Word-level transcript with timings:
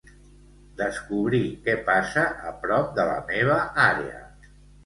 Descobrir 0.79 1.41
què 1.67 1.77
passa 1.91 2.25
a 2.53 2.57
prop 2.65 2.91
de 2.97 3.07
la 3.13 3.19
meva 3.31 3.63
àrea. 3.89 4.27